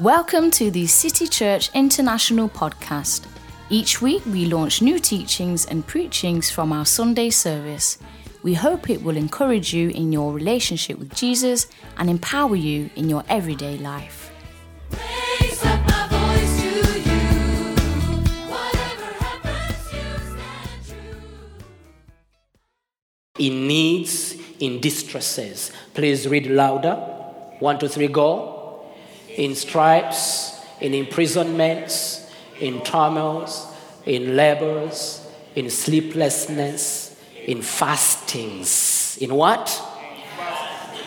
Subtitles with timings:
[0.00, 3.26] Welcome to the City Church International podcast.
[3.68, 7.98] Each week we launch new teachings and preachings from our Sunday service.
[8.42, 11.66] We hope it will encourage you in your relationship with Jesus
[11.98, 14.32] and empower you in your everyday life.
[14.90, 17.20] Raise up my voice to you.
[18.48, 21.26] Whatever happens, you stand true.
[23.38, 25.70] in needs, in distresses.
[25.92, 26.94] Please read louder.
[27.58, 28.59] One, two, three, go.
[29.36, 32.30] In stripes, in imprisonments,
[32.60, 33.66] in turmoils,
[34.06, 37.16] in labors, in sleeplessness,
[37.46, 39.18] in fastings.
[39.20, 39.82] In what?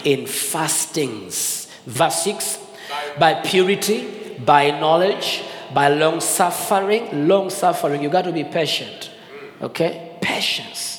[0.03, 1.67] In fastings.
[1.85, 2.59] Verse 6
[3.19, 5.43] by purity, by knowledge,
[5.73, 7.27] by long suffering.
[7.27, 9.11] Long suffering, you got to be patient.
[9.61, 10.17] Okay?
[10.21, 10.93] Patience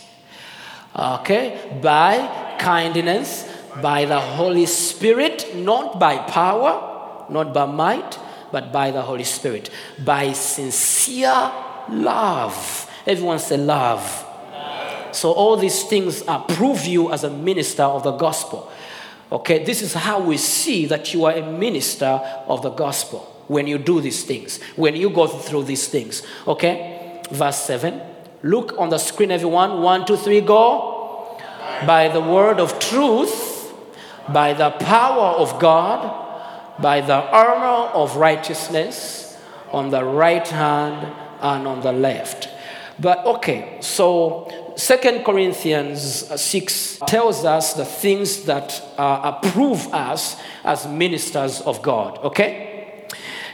[0.97, 3.51] okay, by kindness,
[3.83, 6.94] by the Holy Spirit, not by power,
[7.31, 8.19] not by might,
[8.53, 9.71] but by the Holy Spirit,
[10.05, 11.51] by sincere
[11.89, 12.91] love.
[13.07, 14.25] Everyone say love.
[15.13, 18.71] So all these things approve you as a minister of the gospel.
[19.31, 23.67] Okay, this is how we see that you are a minister of the gospel when
[23.67, 26.23] you do these things, when you go through these things.
[26.47, 28.01] Okay, verse 7.
[28.43, 29.83] Look on the screen, everyone.
[29.83, 31.39] One, two, three, go.
[31.87, 33.73] By the word of truth,
[34.33, 36.24] by the power of God,
[36.81, 39.37] by the armor of righteousness
[39.71, 42.49] on the right hand and on the left.
[42.99, 50.87] But okay, so Second Corinthians 6 tells us the things that uh, approve us as
[50.87, 53.07] ministers of God, okay?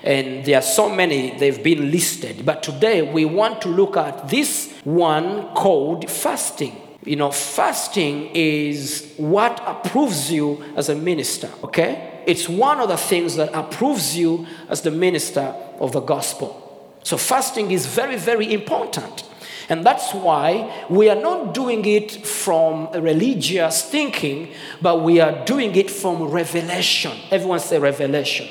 [0.03, 2.47] And there are so many, they've been listed.
[2.47, 6.77] But today we want to look at this one called fasting.
[7.05, 12.20] You know, fasting is what approves you as a minister, okay?
[12.31, 16.95] It's one of the things that approves you as the minister of the gospel.
[17.03, 19.25] So, fasting is very, very important.
[19.69, 25.75] And that's why we are not doing it from religious thinking, but we are doing
[25.75, 27.19] it from revelation.
[27.33, 28.47] Everyone say revelation.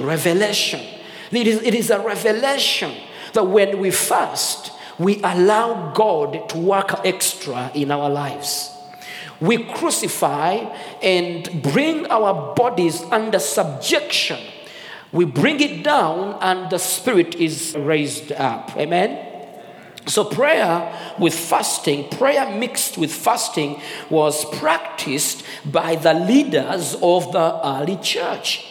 [0.00, 0.80] Revelation.
[1.30, 2.92] It is, it is a revelation
[3.34, 8.73] that when we fast, we allow God to work extra in our lives.
[9.44, 10.54] We crucify
[11.02, 14.40] and bring our bodies under subjection.
[15.12, 18.74] We bring it down, and the spirit is raised up.
[18.74, 19.32] Amen.
[20.06, 27.60] So, prayer with fasting, prayer mixed with fasting, was practiced by the leaders of the
[27.66, 28.64] early church.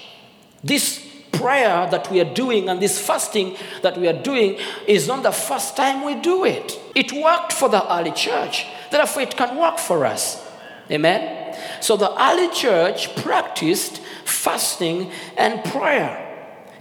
[0.63, 4.57] This prayer that we are doing and this fasting that we are doing
[4.87, 6.79] is not the first time we do it.
[6.95, 10.42] It worked for the early church, therefore, it can work for us.
[10.91, 11.55] Amen?
[11.81, 16.29] So, the early church practiced fasting and prayer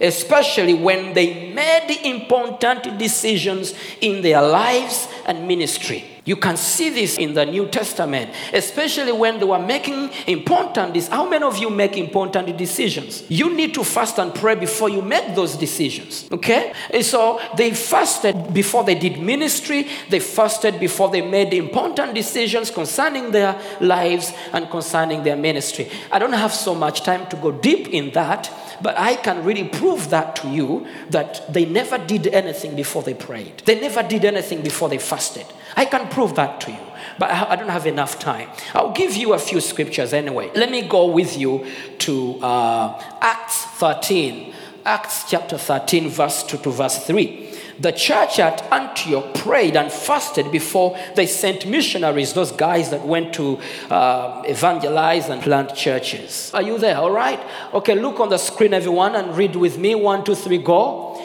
[0.01, 6.12] especially when they made important decisions in their lives and ministry.
[6.25, 11.13] You can see this in the New Testament, especially when they were making important decisions.
[11.13, 13.23] How many of you make important decisions?
[13.29, 16.29] You need to fast and pray before you make those decisions.
[16.31, 16.71] Okay?
[16.93, 22.71] And so they fasted before they did ministry, they fasted before they made important decisions
[22.71, 25.89] concerning their lives and concerning their ministry.
[26.09, 28.49] I don't have so much time to go deep in that,
[28.81, 33.13] but I can really prove that to you that they never did anything before they
[33.13, 33.59] prayed.
[33.65, 35.45] They never did anything before they fasted.
[35.75, 36.77] I can prove that to you,
[37.17, 38.49] but I don't have enough time.
[38.73, 40.51] I'll give you a few scriptures anyway.
[40.55, 41.65] Let me go with you
[41.99, 44.53] to uh, Acts 13,
[44.85, 47.42] Acts chapter 13, verse 2 to verse 3.
[47.79, 53.33] The church at Antioch prayed and fasted before they sent missionaries, those guys that went
[53.35, 56.51] to uh, evangelize and plant churches.
[56.53, 56.97] Are you there?
[56.97, 57.39] All right.
[57.73, 59.95] Okay, look on the screen, everyone, and read with me.
[59.95, 61.19] One, two, three, go.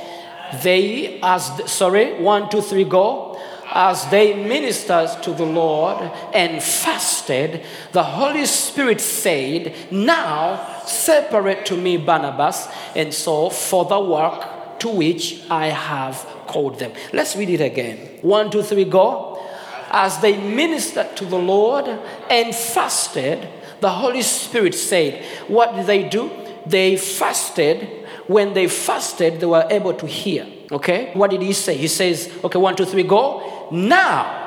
[0.62, 3.38] They, as sorry, one, two, three, go.
[3.70, 6.00] As they ministered to the Lord
[6.32, 7.62] and fasted,
[7.92, 12.66] the Holy Spirit said, Now separate to me Barnabas
[12.96, 16.92] and Saul for the work to which I have called them.
[17.12, 18.18] Let's read it again.
[18.22, 19.46] One, two, three, go.
[19.90, 21.86] As they ministered to the Lord
[22.30, 23.48] and fasted,
[23.80, 26.30] the Holy Spirit said, What did they do?
[26.66, 28.06] They fasted.
[28.26, 30.46] When they fasted, they were able to hear.
[30.70, 31.12] Okay?
[31.14, 31.76] What did he say?
[31.76, 33.68] He says, Okay, one, two, three, go.
[33.70, 34.38] Now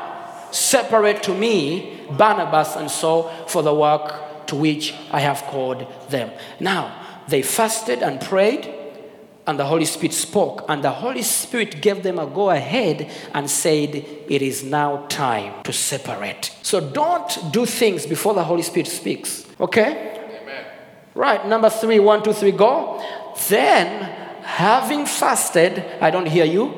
[0.52, 6.32] separate to me Barnabas and Saul for the work to which I have called them.
[6.60, 8.81] Now, they fasted and prayed
[9.48, 13.50] and the Holy Spirit spoke, and the Holy Spirit gave them a go ahead and
[13.50, 16.56] said, It is now time to separate.
[16.62, 19.46] So don't do things before the Holy Spirit speaks.
[19.60, 20.42] Okay?
[20.42, 20.66] Amen.
[21.16, 23.04] Right, number three, one, two, three, go.
[23.50, 24.04] Then,
[24.44, 26.74] having fasted, I don't hear you.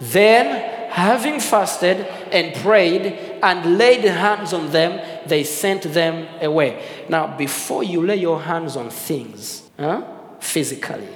[0.00, 1.98] Then, having fasted
[2.32, 3.06] and prayed
[3.42, 6.82] and laid hands on them, they sent them away.
[7.08, 10.02] Now, before you lay your hands on things, huh,
[10.40, 11.08] physically,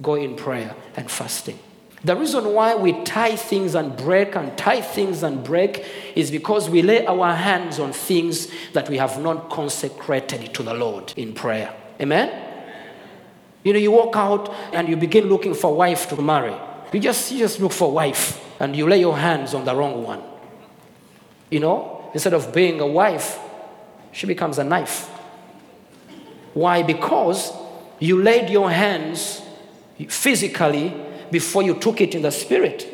[0.00, 1.58] go in prayer and fasting.
[2.04, 5.84] The reason why we tie things and break and tie things and break
[6.14, 10.74] is because we lay our hands on things that we have not consecrated to the
[10.74, 11.74] Lord in prayer.
[12.00, 12.44] Amen?
[13.64, 16.54] You know, you walk out and you begin looking for wife to marry.
[16.92, 20.04] You just, you just look for wife and you lay your hands on the wrong
[20.04, 20.22] one.
[21.50, 23.38] You know, instead of being a wife,
[24.12, 25.08] she becomes a knife.
[26.54, 26.82] Why?
[26.82, 27.52] Because
[27.98, 29.42] you laid your hands
[30.06, 30.94] physically
[31.30, 32.86] before you took it in the spirit.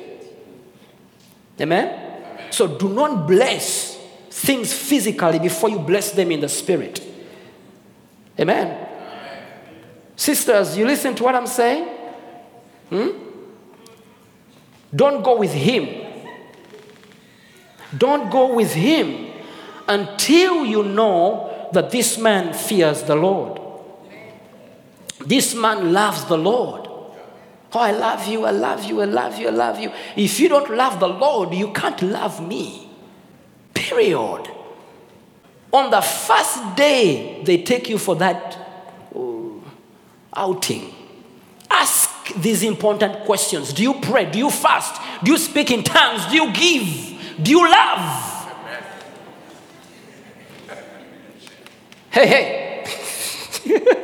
[1.60, 2.50] Amen?
[2.50, 3.98] So do not bless
[4.30, 7.00] things physically before you bless them in the spirit.
[8.38, 8.88] Amen?
[10.16, 11.88] Sisters, you listen to what I'm saying?
[12.88, 13.08] Hmm?
[14.94, 16.04] Don't go with him.
[17.96, 19.32] Don't go with him
[19.88, 23.60] until you know that this man fears the Lord.
[25.26, 26.83] This man loves the Lord.
[27.74, 29.90] Oh, I love you, I love you, I love you, I love you.
[30.14, 32.88] If you don't love the Lord, you can't love me.
[33.74, 34.48] Period.
[35.72, 38.56] On the first day they take you for that
[39.12, 39.60] oh,
[40.36, 40.94] outing,
[41.68, 44.30] ask these important questions Do you pray?
[44.30, 45.02] Do you fast?
[45.24, 46.26] Do you speak in tongues?
[46.26, 47.42] Do you give?
[47.42, 48.30] Do you love?
[52.10, 52.26] Hey,
[53.64, 54.00] hey.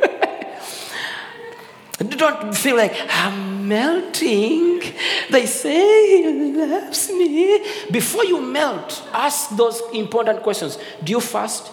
[2.09, 4.81] Don't feel like I'm melting.
[5.29, 7.63] They say he loves me.
[7.91, 10.77] Before you melt, ask those important questions.
[11.03, 11.71] Do you fast?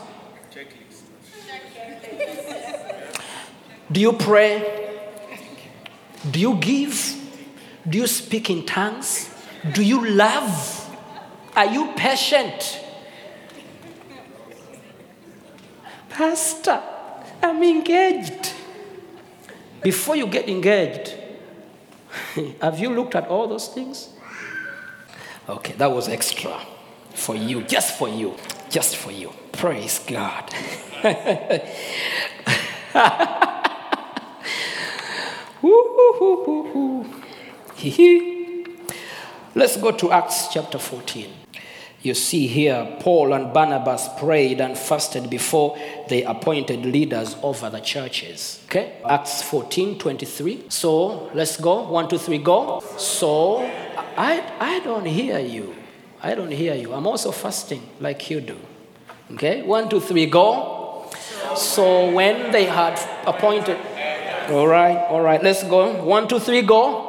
[3.90, 5.00] Do you pray?
[6.30, 7.16] Do you give?
[7.88, 9.30] Do you speak in tongues?
[9.72, 10.84] Do you love?
[11.56, 12.84] Are you patient?
[16.10, 16.82] Pastor,
[17.42, 18.52] I'm engaged.
[19.82, 21.14] Before you get engaged,
[22.62, 24.10] have you looked at all those things?
[25.48, 26.60] Okay, that was extra
[27.14, 28.34] for you, just for you,
[28.70, 29.32] just for you.
[29.52, 30.52] Praise God.
[39.54, 41.47] Let's go to Acts chapter 14.
[42.00, 45.76] You see here, Paul and Barnabas prayed and fasted before
[46.08, 48.62] they appointed leaders over the churches.
[48.66, 49.00] Okay?
[49.04, 50.66] Acts 14 23.
[50.68, 51.88] So let's go.
[51.88, 52.80] One, two, three, go.
[52.96, 53.58] So
[54.16, 55.74] I, I don't hear you.
[56.22, 56.92] I don't hear you.
[56.92, 58.58] I'm also fasting like you do.
[59.32, 59.62] Okay?
[59.62, 61.10] One, two, three, go.
[61.56, 63.78] So when they had appointed.
[64.50, 66.02] All right, all right, let's go.
[66.04, 67.07] One, two, three, go.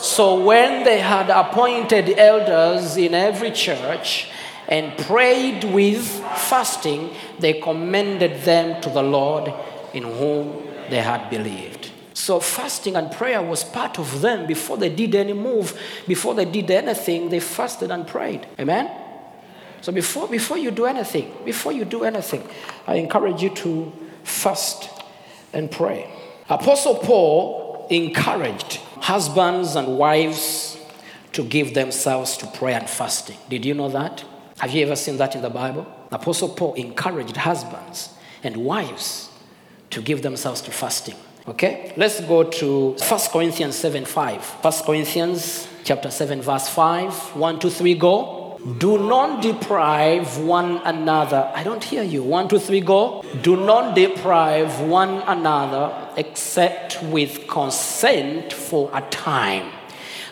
[0.00, 4.28] So when they had appointed elders in every church
[4.66, 6.06] and prayed with
[6.36, 9.52] fasting, they commended them to the Lord
[9.92, 11.90] in whom they had believed.
[12.14, 16.46] So fasting and prayer was part of them before they did any move, before they
[16.46, 18.46] did anything, they fasted and prayed.
[18.58, 18.90] Amen?
[19.82, 22.46] So before, before you do anything, before you do anything,
[22.86, 23.92] I encourage you to
[24.24, 24.88] fast
[25.52, 26.10] and pray.
[26.48, 30.78] Apostle Paul encouraged husbands and wives
[31.32, 33.36] to give themselves to prayer and fasting.
[33.48, 34.24] Did you know that?
[34.58, 35.86] Have you ever seen that in the Bible?
[36.12, 38.10] Apostle Paul encouraged husbands
[38.42, 39.30] and wives
[39.90, 41.16] to give themselves to fasting.
[41.46, 41.92] Okay?
[41.96, 44.44] Let's go to 1 Corinthians 7 5.
[44.62, 47.36] 1 Corinthians chapter 7, verse 5.
[47.36, 48.39] 1, 2, 3, go.
[48.78, 51.50] Do not deprive one another.
[51.54, 52.22] I don't hear you.
[52.22, 53.24] One, two, three, go.
[53.40, 59.72] Do not deprive one another except with consent for a time,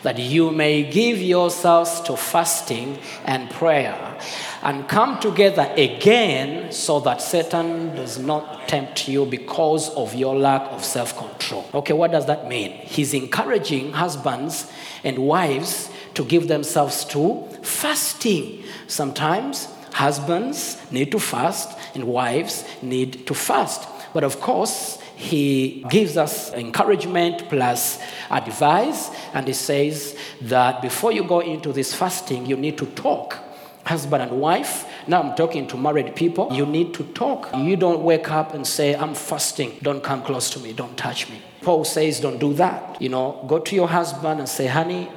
[0.02, 4.18] that you may give yourselves to fasting and prayer
[4.62, 10.62] and come together again so that Satan does not tempt you because of your lack
[10.72, 11.68] of self control.
[11.74, 12.72] Okay, what does that mean?
[12.72, 14.70] He's encouraging husbands
[15.04, 18.64] and wives to give themselves to fasting.
[18.86, 23.88] Sometimes husbands need to fast and wives need to fast.
[24.12, 28.00] But of course, he gives us encouragement plus
[28.30, 33.36] advice, and he says that before you go into this fasting, you need to talk.
[33.88, 37.48] Husband and wife, now I'm talking to married people, you need to talk.
[37.56, 41.30] You don't wake up and say, I'm fasting, don't come close to me, don't touch
[41.30, 41.40] me.
[41.62, 43.00] Paul says, don't do that.
[43.00, 45.08] You know, go to your husband and say, honey,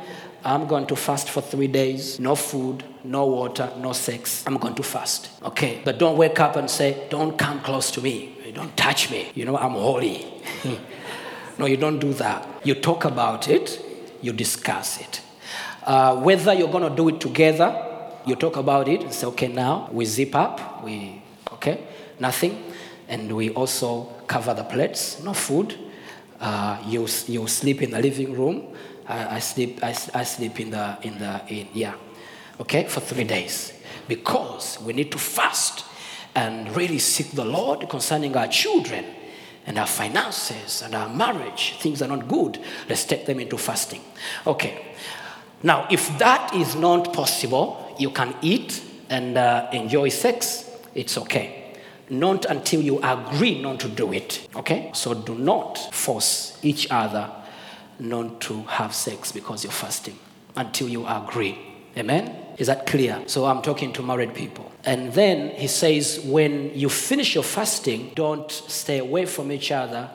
[0.43, 2.19] I'm going to fast for three days.
[2.19, 4.43] No food, no water, no sex.
[4.47, 5.29] I'm going to fast.
[5.43, 5.81] Okay.
[5.83, 8.51] But don't wake up and say, Don't come close to me.
[8.55, 9.31] Don't touch me.
[9.35, 10.25] You know, I'm holy.
[11.57, 12.47] No, you don't do that.
[12.63, 13.79] You talk about it,
[14.21, 15.21] you discuss it.
[15.83, 17.90] Uh, whether you're going to do it together,
[18.25, 21.21] you talk about it and say, okay, now we zip up, we,
[21.53, 21.87] okay,
[22.19, 22.63] nothing.
[23.07, 25.77] And we also cover the plates, no food.
[26.39, 28.75] Uh, you, you sleep in the living room.
[29.07, 31.93] I, I sleep, I sleep in the, in the, in, yeah,
[32.59, 33.73] okay, for three days.
[34.07, 35.85] Because we need to fast
[36.33, 39.05] and really seek the Lord concerning our children
[39.65, 41.75] and our finances and our marriage.
[41.79, 42.59] Things are not good.
[42.89, 44.01] Let's take them into fasting.
[44.47, 44.85] Okay.
[45.63, 51.75] Now, if that is not possible, you can eat and uh, enjoy sex, it's okay.
[52.09, 54.47] Not until you agree not to do it.
[54.55, 54.91] Okay?
[54.93, 57.29] So do not force each other
[57.99, 60.17] not to have sex because you're fasting
[60.55, 61.57] until you agree.
[61.95, 62.35] Amen?
[62.57, 63.23] Is that clear?
[63.27, 64.71] So I'm talking to married people.
[64.83, 70.09] And then he says, when you finish your fasting, don't stay away from each other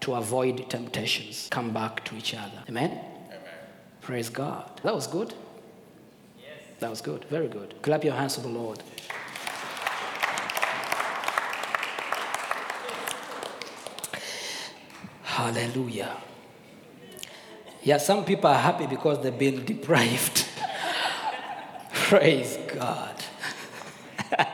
[0.00, 1.48] to avoid temptations.
[1.50, 2.62] Come back to each other.
[2.68, 2.98] Amen?
[4.00, 4.80] Praise God.
[4.82, 5.32] That was good.
[6.82, 7.24] That was good.
[7.26, 7.80] Very good.
[7.80, 8.82] Clap your hands to the Lord.
[15.22, 16.16] Hallelujah.
[17.84, 20.44] Yeah, some people are happy because they've been deprived.
[21.92, 23.14] Praise God.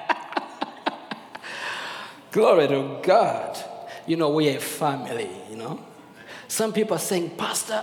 [2.31, 3.59] Glory to God.
[4.07, 5.83] You know, we're a family, you know.
[6.47, 7.83] Some people are saying, Pastor,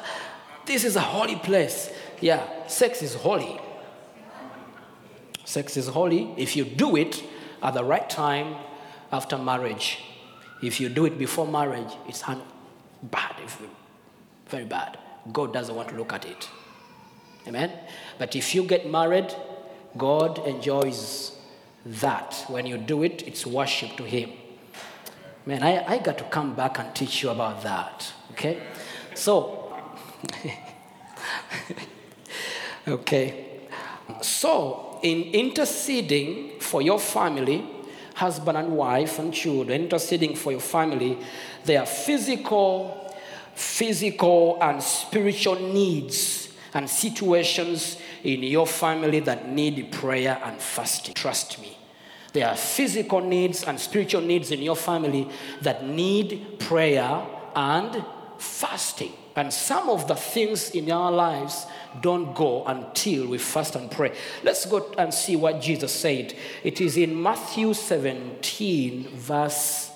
[0.68, 1.92] this is a holy place.
[2.22, 3.60] Yeah, sex is holy.
[5.56, 7.24] Sex is holy if you do it
[7.64, 8.58] at the right time
[9.10, 10.00] after marriage.
[10.62, 12.24] If you do it before marriage, it's
[13.02, 13.36] bad,
[14.50, 14.98] very bad.
[15.32, 16.50] God doesn't want to look at it.
[17.48, 17.72] Amen?
[18.18, 19.34] But if you get married,
[19.98, 21.32] God enjoys
[21.86, 22.44] that.
[22.50, 24.32] When you do it, it's worship to Him.
[25.46, 28.12] Man, I, I got to come back and teach you about that.
[28.32, 28.62] Okay?
[29.14, 29.74] So,
[32.90, 33.46] okay.
[34.22, 37.64] So, in interceding for your family,
[38.16, 41.16] husband and wife and children, interceding for your family,
[41.64, 43.14] there are physical,
[43.54, 51.14] physical and spiritual needs and situations in your family that need prayer and fasting.
[51.14, 51.78] Trust me.
[52.34, 55.30] There are physical needs and spiritual needs in your family
[55.62, 58.04] that need prayer and
[58.40, 59.14] fasting.
[59.36, 61.66] And some of the things in our lives
[62.02, 64.14] don't go until we fast and pray.
[64.44, 66.36] Let's go and see what Jesus said.
[66.64, 69.92] It is in Matthew 17, verse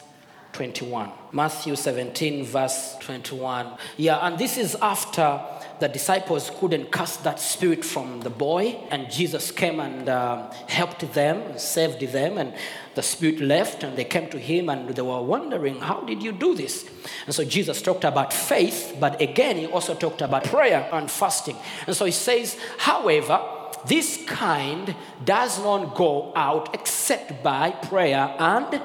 [0.53, 1.11] 21.
[1.31, 3.77] Matthew 17, verse 21.
[3.97, 5.39] Yeah, and this is after
[5.79, 11.13] the disciples couldn't cast that spirit from the boy, and Jesus came and um, helped
[11.13, 12.53] them, saved them, and
[12.99, 16.33] the spirit left, and they came to him and they were wondering, How did you
[16.33, 16.85] do this?
[17.25, 21.55] And so Jesus talked about faith, but again, he also talked about prayer and fasting.
[21.87, 23.41] And so he says, However,
[23.85, 28.81] this kind does not go out except by prayer and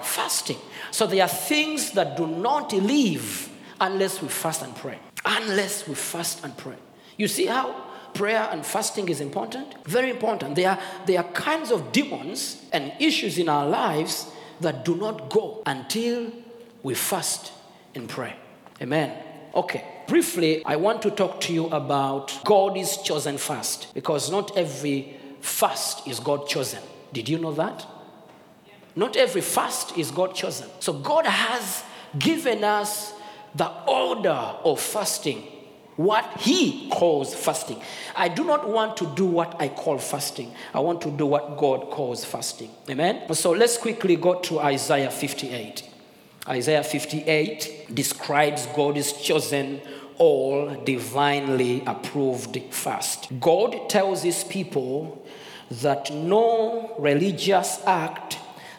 [0.00, 0.56] fasting.
[0.90, 4.98] So there are things that do not leave unless we fast and pray.
[5.26, 6.76] Unless we fast and pray.
[7.18, 7.87] You see how
[8.18, 9.86] prayer and fasting is important?
[9.86, 10.56] Very important.
[10.56, 14.26] There are, there are kinds of demons and issues in our lives
[14.60, 16.32] that do not go until
[16.82, 17.52] we fast
[17.94, 18.34] and pray.
[18.82, 19.12] Amen.
[19.54, 24.56] Okay, briefly, I want to talk to you about God is chosen fast because not
[24.56, 26.82] every fast is God chosen.
[27.12, 27.86] Did you know that?
[28.96, 30.68] Not every fast is God chosen.
[30.80, 31.84] So God has
[32.18, 33.12] given us
[33.54, 34.30] the order
[34.64, 35.46] of fasting,
[35.98, 37.82] what He calls fasting.
[38.14, 40.54] I do not want to do what I call fasting.
[40.72, 42.70] I want to do what God calls fasting.
[42.88, 43.34] Amen?
[43.34, 45.82] So let's quickly go to Isaiah 58.
[46.48, 49.80] Isaiah 58 describes God's chosen,
[50.18, 53.28] all divinely approved fast.
[53.40, 55.26] God tells his people
[55.82, 58.37] that no religious act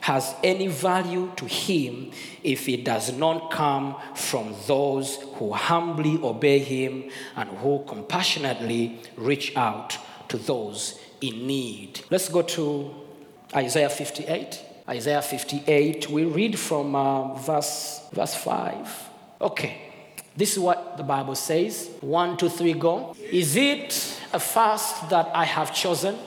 [0.10, 2.10] has any value to him
[2.42, 9.56] if it does not come from those who humbly obey him and who compassionately reach
[9.56, 9.96] out
[10.28, 12.02] to those in need.
[12.10, 12.92] Let's go to
[13.56, 14.66] Isaiah 58.
[14.90, 19.10] Isaiah 58, we read from uh, verse, verse 5.
[19.42, 19.78] Okay,
[20.36, 21.88] this is what the Bible says.
[22.02, 23.16] One, two, three, go.
[23.32, 26.18] Is it a fast that I have chosen?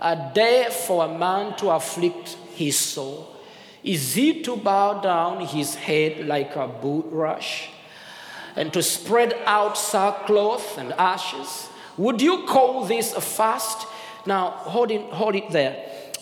[0.00, 3.34] A day for a man to afflict his soul?
[3.82, 7.68] Is it to bow down his head like a bulrush
[8.56, 11.68] and to spread out sackcloth and ashes?
[11.96, 13.86] Would you call this a fast?
[14.26, 15.74] Now, hold it, hold it there.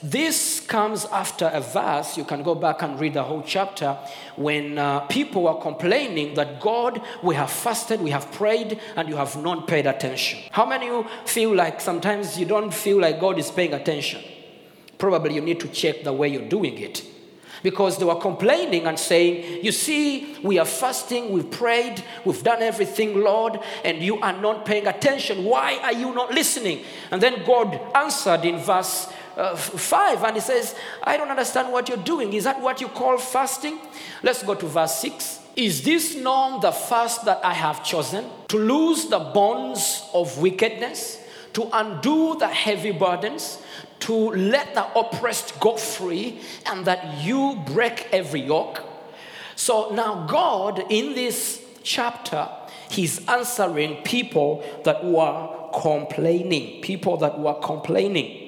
[0.02, 2.16] this comes after a verse.
[2.16, 3.96] You can go back and read the whole chapter
[4.36, 9.16] when uh, people were complaining that God, we have fasted, we have prayed, and you
[9.16, 10.38] have not paid attention.
[10.50, 14.22] How many of you feel like sometimes you don't feel like God is paying attention?
[14.98, 17.04] Probably you need to check the way you're doing it.
[17.62, 22.62] Because they were complaining and saying, You see, we are fasting, we've prayed, we've done
[22.62, 25.44] everything, Lord, and you are not paying attention.
[25.44, 26.84] Why are you not listening?
[27.10, 31.88] And then God answered in verse uh, 5 and He says, I don't understand what
[31.88, 32.32] you're doing.
[32.32, 33.78] Is that what you call fasting?
[34.22, 35.40] Let's go to verse 6.
[35.56, 38.26] Is this not the fast that I have chosen?
[38.48, 41.18] To loose the bonds of wickedness,
[41.54, 43.58] to undo the heavy burdens,
[44.00, 48.84] to let the oppressed go free, and that you break every yoke.
[49.56, 52.48] So now, God, in this chapter,
[52.90, 58.42] He's answering people that were complaining, people that were complaining.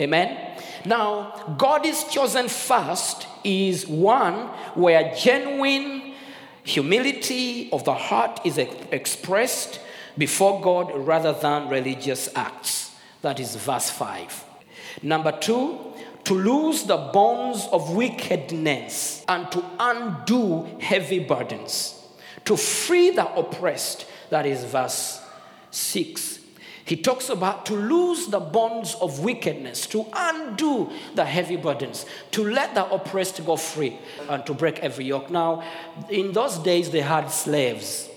[0.00, 0.58] Amen.
[0.84, 6.14] Now, God is chosen first is one where genuine
[6.62, 9.80] humility of the heart is ex- expressed
[10.16, 12.94] before God rather than religious acts.
[13.22, 14.44] That is verse 5.
[15.02, 15.78] Number two,
[16.24, 22.02] to loose the bonds of wickedness and to undo heavy burdens,
[22.44, 24.06] to free the oppressed.
[24.30, 25.20] That is verse
[25.70, 26.40] 6.
[26.86, 32.44] He talks about to loose the bonds of wickedness, to undo the heavy burdens, to
[32.44, 33.98] let the oppressed go free,
[34.28, 35.30] and to break every yoke.
[35.30, 35.62] Now,
[36.10, 38.08] in those days, they had slaves,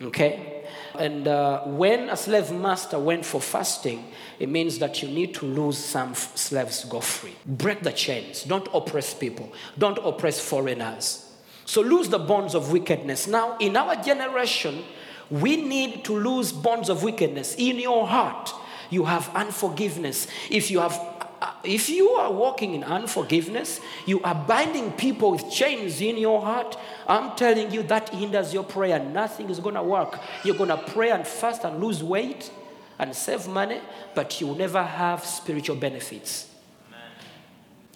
[0.00, 0.55] okay?
[0.98, 5.46] And uh, when a slave master went for fasting, it means that you need to
[5.46, 7.34] lose some f- slaves go free.
[7.46, 8.42] Break the chains.
[8.44, 9.52] Don't oppress people.
[9.78, 11.32] Don't oppress foreigners.
[11.64, 13.26] So lose the bonds of wickedness.
[13.26, 14.84] Now, in our generation,
[15.30, 17.56] we need to lose bonds of wickedness.
[17.58, 18.54] In your heart,
[18.90, 20.28] you have unforgiveness.
[20.50, 25.50] If you have Uh, if you are walking in unforgiveness, you are binding people with
[25.50, 26.78] chains in your heart.
[27.06, 28.98] I'm telling you that hinders your prayer.
[28.98, 30.18] Nothing is going to work.
[30.44, 32.50] You're going to pray and fast and lose weight
[32.98, 33.80] and save money,
[34.14, 36.48] but you will never have spiritual benefits.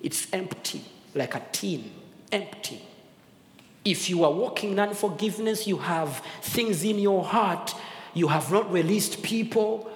[0.03, 0.83] It's empty,
[1.15, 1.91] like a tin,
[2.31, 2.83] empty.
[3.85, 7.75] If you are walking in unforgiveness, you have things in your heart,
[8.13, 9.91] you have not released people,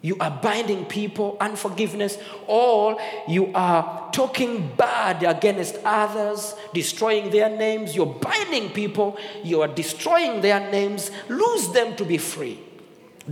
[0.00, 7.96] you are binding people, unforgiveness, or you are talking bad against others, destroying their names,
[7.96, 12.60] you're binding people, you are destroying their names, lose them to be free.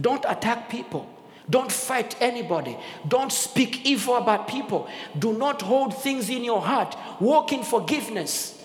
[0.00, 1.08] Don't attack people.
[1.48, 2.76] Don't fight anybody.
[3.06, 4.88] Don't speak evil about people.
[5.16, 6.96] Do not hold things in your heart.
[7.20, 8.60] Walk in forgiveness.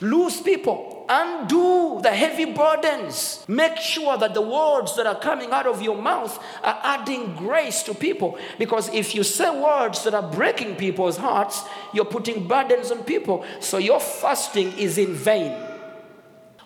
[0.00, 0.91] Lose people.
[1.08, 3.44] Undo the heavy burdens.
[3.48, 7.82] Make sure that the words that are coming out of your mouth are adding grace
[7.84, 8.38] to people.
[8.58, 13.44] Because if you say words that are breaking people's hearts, you're putting burdens on people.
[13.60, 15.56] So your fasting is in vain.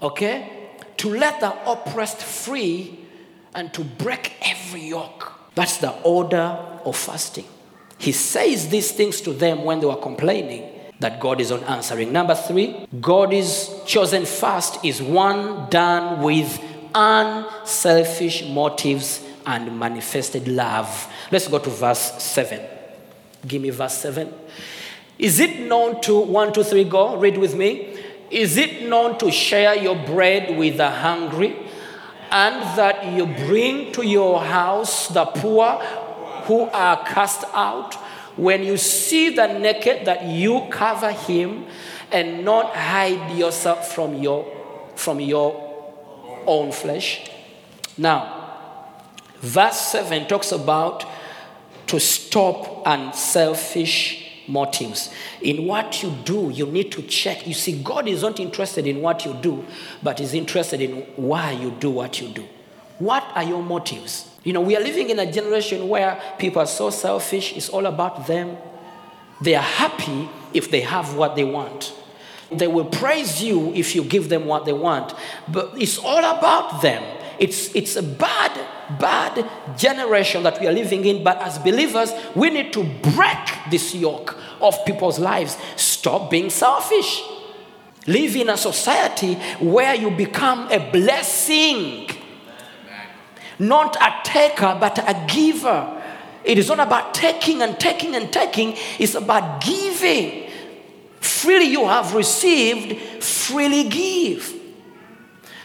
[0.03, 0.68] Okay?
[0.99, 3.01] To let the oppressed free
[3.55, 5.33] and to break every yoke.
[5.55, 7.46] That's the order of fasting.
[7.99, 12.13] He says these things to them when they were complaining that God is not answering.
[12.13, 16.63] Number three, God is chosen first is one done with
[16.95, 21.13] unselfish motives and manifested love.
[21.31, 22.61] Let's go to verse 7.
[23.47, 24.33] Give me verse 7.
[25.19, 27.99] Is it known to, one, two, three, go, read with me.
[28.31, 31.57] Is it known to share your bread with the hungry
[32.31, 35.73] and that you bring to your house the poor
[36.45, 37.97] who are cast out?
[38.37, 41.66] When you see the naked, that you cover him
[42.12, 44.46] and not hide yourself from your,
[44.94, 45.62] from your
[46.46, 47.31] own flesh.
[47.96, 48.55] Now,
[49.40, 51.05] verse 7 talks about
[51.87, 55.12] to stop unselfish motives.
[55.40, 57.46] In what you do, you need to check.
[57.46, 59.64] You see, God is not interested in what you do,
[60.03, 62.46] but is interested in why you do what you do.
[62.99, 64.31] What are your motives?
[64.47, 67.85] You know, we are living in a generation where people are so selfish, it's all
[67.85, 68.57] about them.
[69.41, 71.93] They are happy if they have what they want.
[72.53, 75.15] They will praise you if you give them what they want.
[75.49, 77.03] But it's all about them.
[77.41, 78.53] It's, it's a bad,
[79.01, 81.25] bad generation that we are living in.
[81.25, 85.59] But as believers, we need to break this yoke of people's lives.
[85.75, 87.21] Stop being selfish.
[88.07, 92.09] Live in a society where you become a blessing,
[93.59, 96.03] not a taker, but a giver.
[96.45, 100.51] It is not about taking and taking and taking, it's about giving.
[101.21, 104.55] Freely you have received, freely give.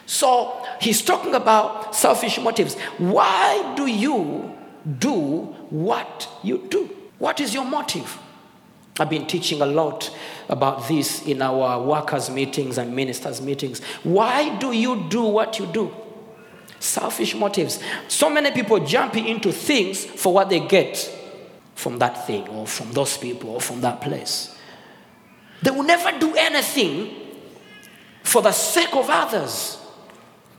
[0.06, 2.75] So he's talking about selfish motives.
[2.97, 4.58] Why do you
[4.99, 5.12] do
[5.69, 6.89] what you do?
[7.19, 8.17] What is your motive?
[8.99, 10.13] I've been teaching a lot
[10.49, 13.82] about this in our workers' meetings and ministers' meetings.
[14.04, 15.93] Why do you do what you do?
[16.82, 17.80] Selfish motives.
[18.08, 20.98] So many people jump into things for what they get
[21.76, 24.58] from that thing or from those people or from that place.
[25.62, 27.15] They will never do anything
[28.24, 29.78] for the sake of others.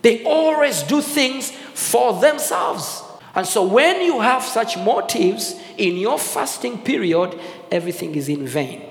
[0.02, 3.02] They always do things for themselves.
[3.34, 7.38] And so when you have such motives in your fasting period,
[7.70, 8.82] everything is in vain.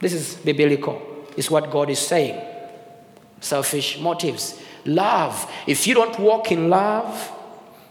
[0.00, 1.02] This is biblical.
[1.36, 2.40] It's what God is saying.
[3.40, 4.60] Selfish motives.
[4.84, 5.50] Love.
[5.66, 7.32] If you don't walk in love,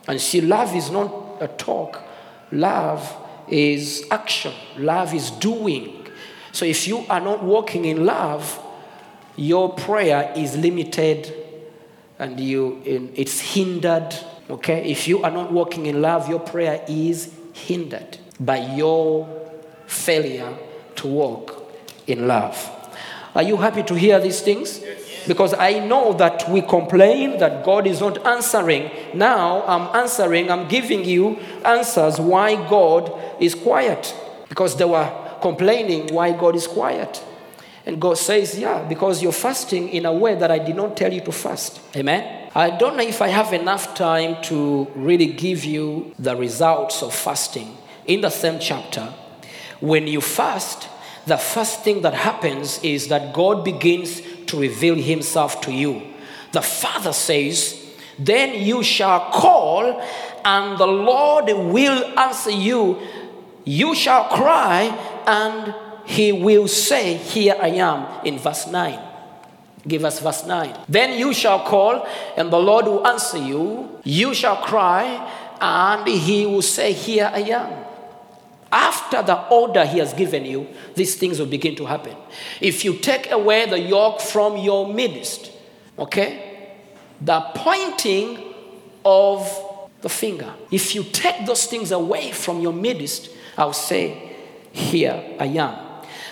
[0.08, 2.02] and see, love is not a talk,
[2.52, 3.16] love
[3.50, 6.08] is action, love is doing.
[6.52, 8.64] So if you are not walking in love,
[9.36, 11.34] your prayer is limited
[12.20, 14.16] and you it's hindered.
[14.50, 14.90] Okay?
[14.90, 19.28] If you are not walking in love your prayer is hindered by your
[19.86, 20.58] failure
[20.96, 21.72] to walk
[22.08, 22.74] in love.
[23.36, 24.82] Are you happy to hear these things
[25.28, 30.68] because i know that we complain that god is not answering now i'm answering i'm
[30.68, 34.16] giving you answers why god is quiet
[34.50, 35.12] because they were
[35.42, 37.24] complaining why god is quiet
[37.88, 41.12] and God says, Yeah, because you're fasting in a way that I did not tell
[41.12, 41.80] you to fast.
[41.96, 42.52] Amen.
[42.54, 47.16] I don't know if I have enough time to really give you the results of
[47.16, 49.14] fasting in the same chapter.
[49.80, 50.90] When you fast,
[51.28, 56.02] the first thing that happens is that God begins to reveal Himself to you.
[56.52, 60.02] The Father says, Then you shall call,
[60.44, 63.00] and the Lord will answer you.
[63.64, 64.84] You shall cry,
[65.28, 68.98] and he will say, Here I am, in verse 9.
[69.88, 70.86] Give us verse 9.
[70.90, 74.00] Then you shall call, and the Lord will answer you.
[74.04, 75.04] You shall cry,
[75.60, 77.87] and he will say, Here I am.
[78.72, 82.16] After the order he has given you, these things will begin to happen.
[82.60, 85.52] If you take away the yoke from your midst,
[85.98, 86.76] okay,
[87.22, 88.54] the pointing
[89.06, 89.50] of
[90.02, 94.36] the finger, if you take those things away from your midst, I'll say,
[94.72, 95.88] Here I am.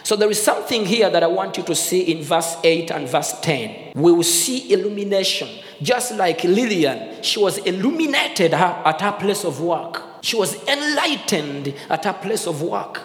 [0.05, 3.09] So there is something here that I want you to see in verse 8 and
[3.09, 3.93] verse 10.
[3.95, 5.49] We will see illumination.
[5.81, 10.04] Just like Lillian, she was illuminated at her place of work.
[10.25, 12.99] She was enlightened at her place of work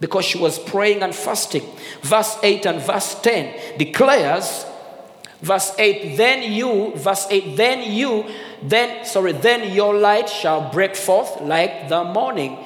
[0.00, 1.62] because she was praying and fasting.
[2.00, 4.64] Verse 8 and verse 10 declares,
[5.42, 8.24] verse 8, then you, verse 8, then you,
[8.62, 12.56] then, sorry, then your light shall break forth like the morning.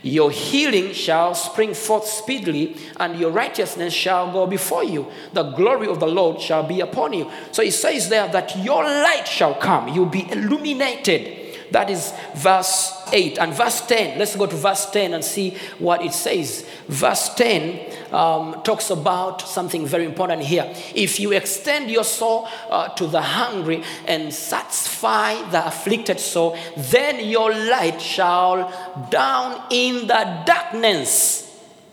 [0.00, 5.12] Your healing shall spring forth speedily, and your righteousness shall go before you.
[5.34, 7.30] The glory of the Lord shall be upon you.
[7.52, 9.88] So it says there that your light shall come.
[9.88, 11.39] You'll be illuminated.
[11.70, 13.38] That is verse 8.
[13.38, 16.66] And verse 10, let's go to verse 10 and see what it says.
[16.88, 20.72] Verse 10 um, talks about something very important here.
[20.94, 27.28] If you extend your soul uh, to the hungry and satisfy the afflicted soul, then
[27.28, 31.46] your light shall down in the darkness.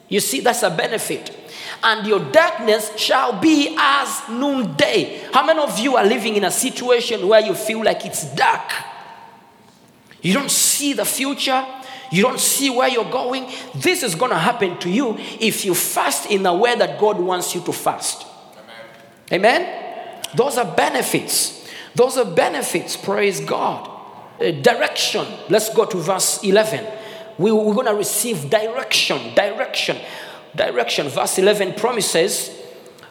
[0.10, 1.36] You see, that's a benefit.
[1.84, 5.28] And your darkness shall be as noonday.
[5.32, 8.72] How many of you are living in a situation where you feel like it's dark?
[10.28, 11.66] You don't see the future.
[12.12, 13.50] You don't see where you're going.
[13.74, 17.18] This is going to happen to you if you fast in the way that God
[17.18, 18.28] wants you to fast.
[19.32, 20.20] Amen?
[20.36, 21.66] Those are benefits.
[21.96, 22.98] Those are benefits.
[22.98, 23.90] Praise God.
[24.42, 25.26] Uh, direction.
[25.48, 26.86] Let's go to verse 11.
[27.38, 29.34] We, we're going to receive direction.
[29.34, 29.96] Direction.
[30.54, 31.08] Direction.
[31.08, 32.50] Verse 11 promises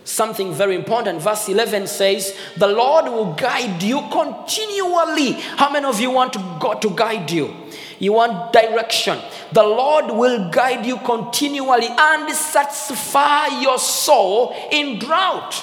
[0.07, 1.21] something very important.
[1.21, 5.33] Verse 11 says, The Lord will guide you continually.
[5.33, 7.55] How many of you want God to guide you?
[7.99, 9.19] You want direction.
[9.53, 15.55] The Lord will guide you continually and satisfy your soul in drought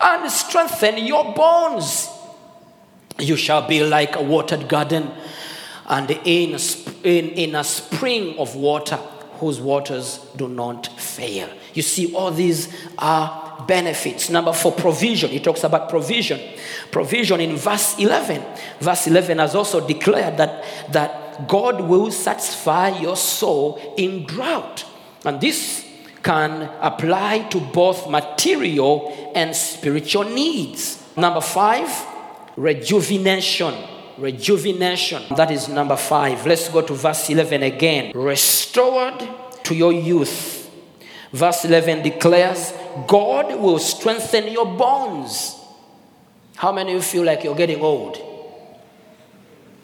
[0.00, 2.08] and strengthen your bones.
[3.18, 5.10] You shall be like a watered garden
[5.86, 8.96] and in a, sp- in, in a spring of water
[9.40, 11.48] whose waters do not fail.
[11.74, 14.30] You see, all these are benefits.
[14.30, 15.30] Number four, provision.
[15.30, 16.40] He talks about provision.
[16.90, 18.42] Provision in verse 11.
[18.80, 24.84] Verse 11 has also declared that, that God will satisfy your soul in drought.
[25.24, 25.84] And this
[26.22, 31.02] can apply to both material and spiritual needs.
[31.16, 31.88] Number five,
[32.56, 33.74] rejuvenation.
[34.18, 35.22] Rejuvenation.
[35.36, 36.44] That is number five.
[36.44, 38.12] Let's go to verse 11 again.
[38.14, 39.28] Restored
[39.62, 40.68] to your youth.
[41.32, 42.72] Verse 11 declares,
[43.06, 45.54] God will strengthen your bones.
[46.56, 48.24] How many of you feel like you're getting old?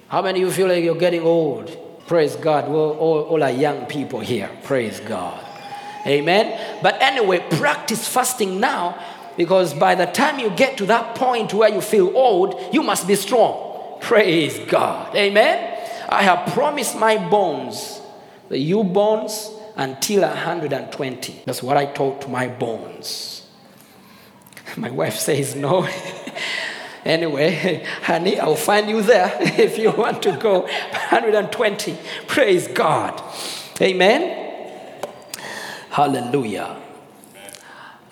[0.08, 1.76] How many of you feel like you're getting old?
[2.06, 2.68] Praise God.
[2.68, 4.50] Well, all, all are young people here.
[4.64, 5.42] Praise God.
[6.06, 6.80] Amen.
[6.82, 8.98] But anyway, practice fasting now
[9.36, 13.06] because by the time you get to that point where you feel old, you must
[13.06, 13.98] be strong.
[14.00, 15.14] Praise God.
[15.16, 15.80] Amen.
[16.08, 18.00] I have promised my bones,
[18.48, 21.42] the you bones, until 120.
[21.44, 23.46] That's what I told to my bones.
[24.76, 25.88] My wife says no.
[27.04, 31.96] anyway, honey, I'll find you there if you want to go 120.
[32.26, 33.22] Praise God.
[33.80, 34.40] Amen.
[35.90, 36.76] Hallelujah.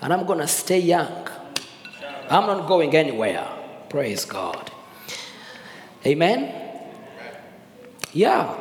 [0.01, 1.29] And I'm going to stay young.
[2.29, 3.47] I'm not going anywhere.
[3.89, 4.71] Praise God.
[6.07, 6.55] Amen.
[8.13, 8.57] Yeah.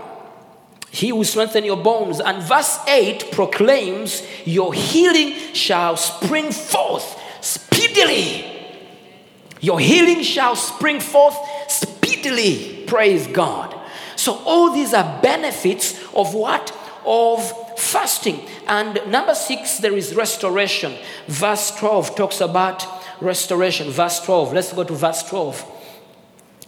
[0.92, 2.20] He will strengthen your bones.
[2.20, 8.46] And verse 8 proclaims, Your healing shall spring forth speedily.
[9.62, 11.38] Your healing shall spring forth
[11.70, 12.84] speedily.
[12.88, 13.74] Praise God.
[14.18, 16.78] So, all these are benefits of what?
[17.06, 18.42] Of fasting.
[18.68, 20.94] And number six, there is restoration.
[21.28, 22.86] Verse 12 talks about
[23.22, 23.90] restoration.
[23.90, 24.54] Verse 12.
[24.54, 25.71] Let's go to verse 12.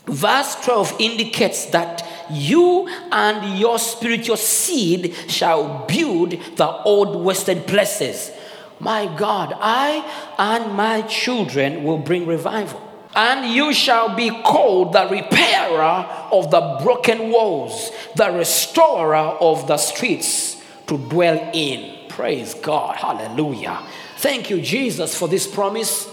[0.06, 8.32] Verse 12 indicates that you and your spiritual seed shall build the old wasted places.
[8.80, 10.04] My God, I
[10.38, 12.82] and my children will bring revival.
[13.16, 19.78] And you shall be called the repairer of the broken walls, the restorer of the
[19.78, 22.10] streets to dwell in.
[22.10, 22.96] Praise God.
[22.96, 23.84] Hallelujah.
[24.18, 26.06] Thank you, Jesus, for this promise.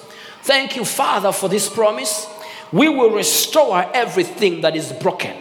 [0.42, 2.26] Thank you, Father, for this promise.
[2.72, 5.36] We will restore everything that is broken.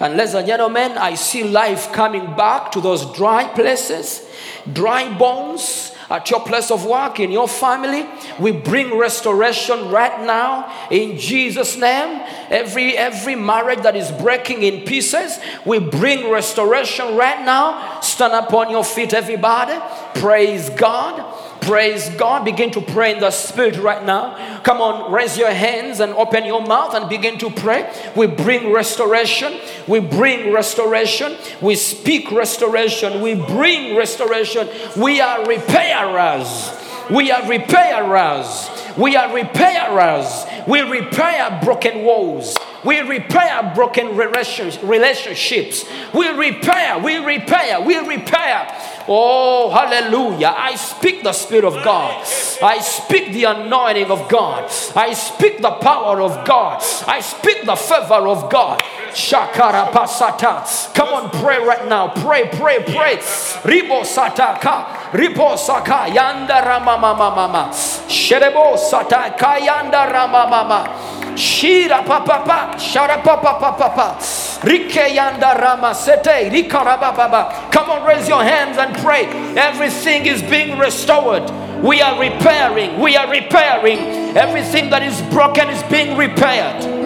[0.00, 4.26] And ladies and gentlemen, I see life coming back to those dry places,
[4.72, 8.04] dry bones at your place of work, in your family.
[8.40, 12.20] We bring restoration right now in Jesus' name.
[12.48, 18.00] Every every marriage that is breaking in pieces, we bring restoration right now.
[18.00, 19.78] Stand upon your feet, everybody.
[20.18, 21.39] Praise God.
[21.60, 22.44] Praise God.
[22.44, 24.60] Begin to pray in the spirit right now.
[24.62, 27.92] Come on, raise your hands and open your mouth and begin to pray.
[28.16, 29.58] We bring restoration.
[29.86, 31.36] We bring restoration.
[31.60, 33.20] We speak restoration.
[33.20, 34.68] We bring restoration.
[34.96, 36.72] We are repairers.
[37.10, 38.79] We are repairers.
[38.96, 40.44] We are repairers.
[40.66, 42.56] We repair broken walls.
[42.84, 45.84] We repair broken relations- relationships.
[46.14, 48.74] We repair, we repair, we repair.
[49.06, 50.54] Oh, hallelujah.
[50.56, 52.24] I speak the Spirit of God.
[52.62, 54.70] I speak the anointing of God.
[54.96, 56.82] I speak the power of God.
[57.06, 58.82] I speak the favor of God.
[59.12, 60.94] Shakara pasata.
[60.94, 62.08] Come on, pray right now.
[62.08, 63.16] Pray, pray, pray.
[63.62, 65.10] Ribo sataka.
[65.12, 66.10] Ribo saka.
[66.10, 67.70] Yanda rama mama mama.
[67.72, 69.36] Sherebo sata.
[69.36, 71.36] Kayanda rama mama.
[71.36, 72.74] Shira papa pa.
[72.76, 74.18] Shara papa papa pa.
[74.62, 76.50] Rike yanda rama sete.
[76.50, 77.68] Rikaraba baba.
[77.72, 79.26] Come on, raise your hands and pray.
[79.56, 81.50] Everything is being restored.
[81.82, 83.00] We are repairing.
[83.00, 84.36] We are repairing.
[84.36, 86.99] Everything that is broken is being repaired.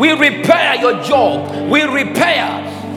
[0.00, 1.70] We repair your job.
[1.70, 2.48] We repair.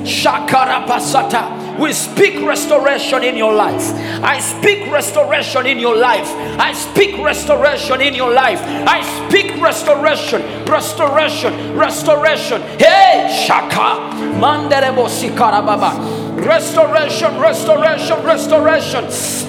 [0.03, 1.77] Shakarapasata.
[1.77, 3.81] We speak restoration in your life.
[4.23, 6.27] I speak restoration in your life.
[6.59, 8.61] I speak restoration in your life.
[8.87, 12.61] I speak restoration, restoration, restoration.
[12.79, 13.99] Hey, Shaka.
[14.39, 16.22] Manderebo sikarababa.
[16.45, 19.03] Restoration, restoration, restoration.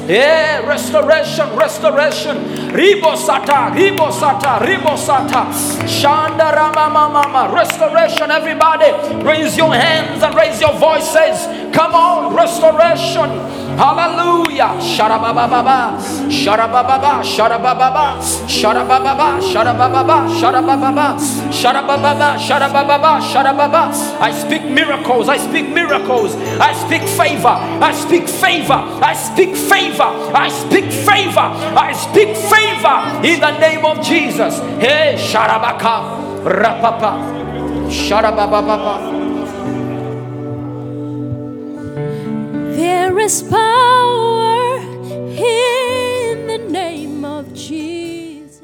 [0.08, 2.36] Yeah, restoration, restoration.
[2.70, 5.50] Ribosata, ribosata, ribosata.
[5.86, 7.52] Shandarama, mama mama.
[7.52, 8.92] Restoration, everybody.
[9.24, 11.46] Raise your hands and raise your voices.
[11.74, 13.30] Come on, restoration.
[13.76, 14.76] Hallelujah.
[14.80, 15.98] Sharabababa.
[16.30, 17.22] Sharabababa.
[17.22, 18.18] Sharabababa.
[18.46, 19.40] Sharabababa.
[19.40, 20.28] Sharabababa.
[20.30, 21.16] Sharabababa.
[21.50, 22.38] Sharabababa.
[22.38, 23.20] Sharabababa.
[23.20, 23.92] Sharababa.
[24.20, 25.28] I speak miracles.
[25.28, 26.36] I speak miracles.
[26.60, 27.48] I speak favor.
[27.82, 28.80] I speak favor.
[29.02, 30.10] I speak favor.
[30.34, 31.48] I speak favor.
[31.76, 34.58] I speak favor in the name of Jesus.
[34.80, 36.44] Hey, Sharabaka.
[36.44, 37.12] Rapapa.
[37.90, 39.13] Sharabababa.
[42.74, 48.60] There is power in the name of Jesus.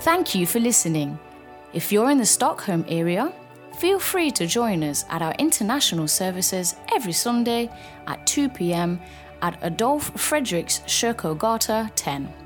[0.00, 1.18] Thank you for listening.
[1.72, 3.32] If you're in the Stockholm area,
[3.78, 7.70] feel free to join us at our international services every Sunday
[8.06, 9.00] at 2 pm
[9.40, 12.45] at Adolf Fredriks Kyrkogata 10.